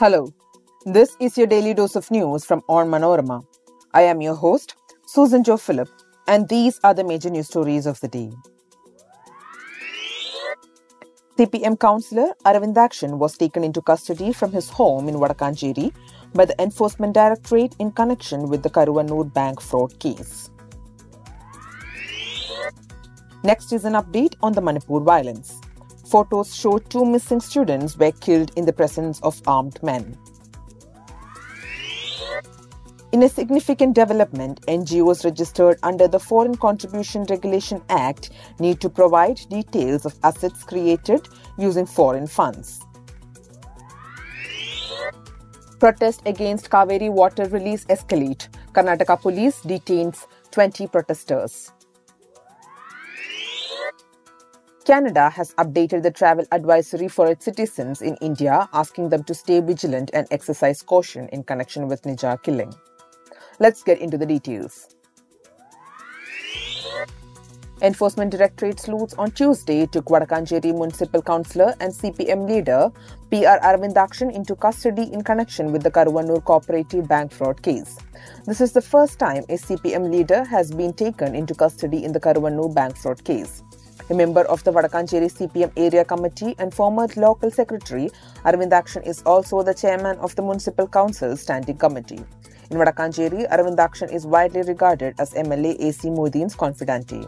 [0.00, 0.32] Hello,
[0.86, 3.44] this is your daily dose of news from Onmanorama.
[3.92, 4.74] I am your host,
[5.04, 5.90] Susan Joe Philip,
[6.26, 8.30] and these are the major news stories of the day.
[11.36, 15.92] CPM councillor Aravindakshan was taken into custody from his home in Vadakancheri
[16.32, 20.48] by the Enforcement Directorate in connection with the Karuvannur bank fraud case.
[23.44, 25.59] Next is an update on the Manipur violence.
[26.10, 30.18] Photos show two missing students were killed in the presence of armed men.
[33.12, 39.40] In a significant development, NGOs registered under the Foreign Contribution Regulation Act need to provide
[39.48, 42.80] details of assets created using foreign funds.
[45.78, 48.48] Protest against Kaveri water release escalate.
[48.72, 51.70] Karnataka police detains 20 protesters.
[54.90, 59.60] Canada has updated the travel advisory for its citizens in India, asking them to stay
[59.60, 62.74] vigilant and exercise caution in connection with Nijjar killing.
[63.60, 64.96] Let's get into the details.
[67.82, 72.90] Enforcement Directorate sleuths on Tuesday took Vadakancheri Municipal Councillor and CPM leader
[73.30, 77.96] PR Aravindakshan into custody in connection with the Karuvannur Cooperative Bank fraud case.
[78.44, 82.18] This is the first time a CPM leader has been taken into custody in the
[82.18, 83.62] Karuvannur bank fraud case.
[84.10, 88.10] A member of the Vadakancheri CPM area committee and former local secretary,
[88.44, 92.18] Aravindakshan is also the chairman of the Municipal Council Standing Committee.
[92.70, 97.24] In Vadakancheri, Aravindakshan is widely regarded as MLA AC Moideen's confidante.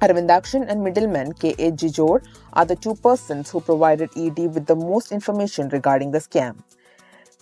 [0.00, 1.72] Aravindakshan and middleman K.A.
[1.72, 6.62] Jijor are the two persons who provided ED with the most information regarding the scam.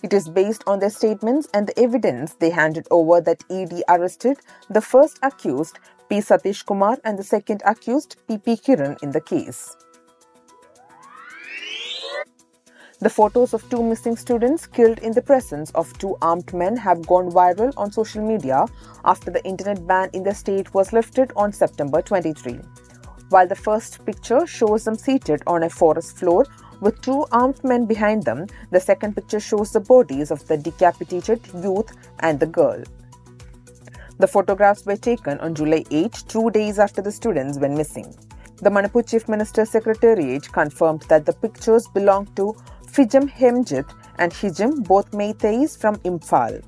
[0.01, 4.39] It is based on their statements and the evidence they handed over that ED arrested
[4.67, 5.77] the first accused
[6.11, 6.17] P.
[6.17, 8.37] Satish Kumar and the second accused P.
[8.37, 8.57] P.
[8.57, 9.77] Kiran in the case.
[12.99, 17.07] The photos of two missing students killed in the presence of two armed men have
[17.07, 18.65] gone viral on social media
[19.05, 22.59] after the internet ban in the state was lifted on September 23.
[23.29, 26.45] While the first picture shows them seated on a forest floor
[26.81, 31.39] with two armed men behind them, the second picture shows the bodies of the decapitated
[31.63, 32.83] youth and the girl.
[34.21, 38.13] The photographs were taken on July 8, two days after the students went missing.
[38.57, 42.55] The Manipur Chief Minister's Secretariat confirmed that the pictures belong to
[42.85, 46.63] Fijam Hemjit and Hijim, both Meiteis from Imphal.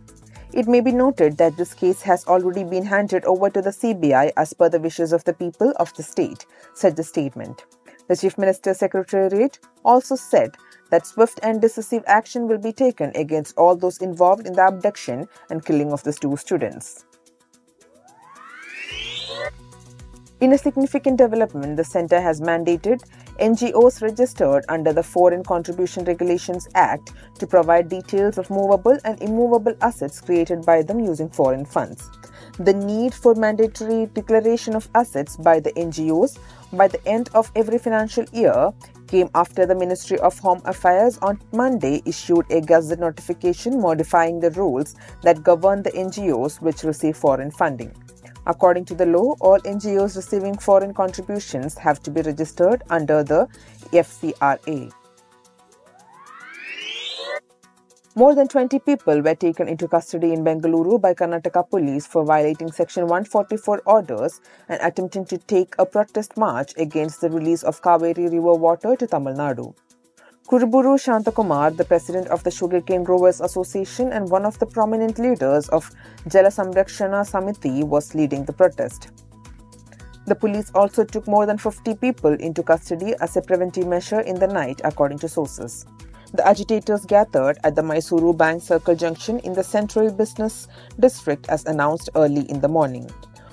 [0.52, 4.32] It may be noted that this case has already been handed over to the CBI
[4.36, 7.66] as per the wishes of the people of the state, said the statement.
[8.08, 10.58] The Chief Minister's Secretariat also said
[10.90, 15.28] that swift and decisive action will be taken against all those involved in the abduction
[15.52, 17.06] and killing of the two students.
[20.44, 23.02] In a significant development, the Centre has mandated
[23.40, 29.74] NGOs registered under the Foreign Contribution Regulations Act to provide details of movable and immovable
[29.80, 32.10] assets created by them using foreign funds.
[32.60, 36.38] The need for mandatory declaration of assets by the NGOs
[36.74, 38.74] by the end of every financial year
[39.08, 44.52] came after the Ministry of Home Affairs on Monday issued a Gazette notification modifying the
[44.52, 47.96] rules that govern the NGOs which receive foreign funding.
[48.46, 53.48] According to the law, all NGOs receiving foreign contributions have to be registered under the
[53.92, 54.92] FCRA.
[58.16, 62.72] More than 20 people were taken into custody in Bengaluru by Karnataka police for violating
[62.72, 64.40] Section 144 orders
[64.70, 69.08] and attempting to take a protest march against the release of Kaveri river water to
[69.08, 69.74] Tamil Nadu.
[70.48, 75.70] Kuruburu Shantakumar, the president of the Sugarcane Growers Association and one of the prominent leaders
[75.70, 75.90] of
[76.28, 79.12] Jala Samrakshana Samiti, was leading the protest.
[80.28, 84.36] The police also took more than 50 people into custody as a preventive measure in
[84.36, 85.86] the night, according to sources.
[86.34, 90.68] The agitators gathered at the Mysuru Bank Circle Junction in the Central Business
[91.00, 93.10] District as announced early in the morning.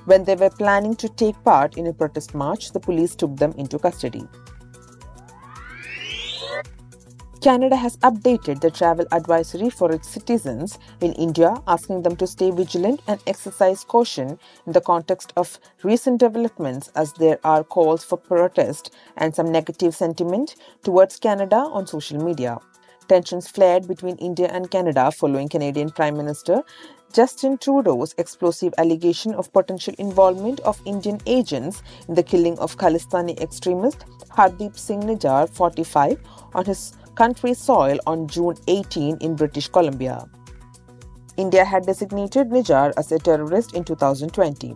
[0.07, 3.55] When they were planning to take part in a protest march, the police took them
[3.57, 4.27] into custody.
[7.41, 12.51] Canada has updated the travel advisory for its citizens in India, asking them to stay
[12.51, 18.19] vigilant and exercise caution in the context of recent developments as there are calls for
[18.19, 22.59] protest and some negative sentiment towards Canada on social media.
[23.09, 26.63] Tensions flared between India and Canada following Canadian Prime Minister
[27.13, 33.41] Justin Trudeau's explosive allegation of potential involvement of Indian agents in the killing of Khalistani
[33.41, 36.21] extremist Hardeep Singh Nijjar, 45,
[36.55, 40.25] on his country's soil on June 18 in British Columbia.
[41.37, 44.75] India had designated Nijjar as a terrorist in 2020.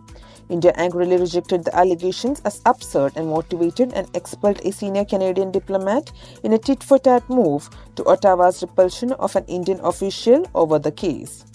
[0.49, 6.11] India angrily rejected the allegations as absurd and motivated and expelled a senior Canadian diplomat
[6.43, 10.91] in a tit for tat move to Ottawa's repulsion of an Indian official over the
[10.91, 11.45] case.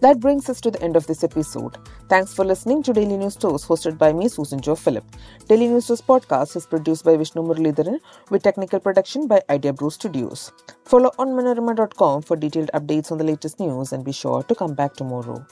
[0.00, 1.78] That brings us to the end of this episode.
[2.08, 5.04] Thanks for listening to Daily News Dose, hosted by me, Susan Joe Philip.
[5.48, 7.98] Daily News Dose podcast is produced by Vishnu Muralidharan
[8.30, 10.52] with technical production by Idea Brew Studios.
[10.84, 14.74] Follow on manorama.com for detailed updates on the latest news and be sure to come
[14.74, 15.44] back tomorrow.